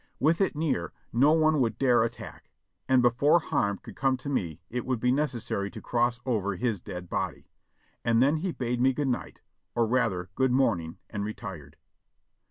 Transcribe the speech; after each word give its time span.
With 0.19 0.41
it 0.41 0.55
near 0.55 0.93
no 1.13 1.33
one 1.33 1.59
would 1.61 1.77
dare 1.77 2.03
at 2.03 2.13
tack, 2.13 2.49
and 2.89 3.03
before 3.03 3.39
harm 3.39 3.77
could 3.77 3.95
come 3.95 4.17
to 4.17 4.29
me 4.29 4.59
it 4.67 4.83
would 4.83 4.99
be 4.99 5.11
necessary 5.11 5.69
to 5.69 5.79
cross 5.79 6.19
over 6.25 6.55
his 6.55 6.79
dead 6.81 7.07
body; 7.07 7.45
and 8.03 8.19
then 8.19 8.37
he 8.37 8.51
bade 8.51 8.81
me 8.81 8.93
good 8.93 9.07
night, 9.09 9.41
or 9.75 9.85
rather 9.85 10.31
good 10.33 10.51
morning, 10.51 10.97
and 11.11 11.23
retired. 11.23 11.75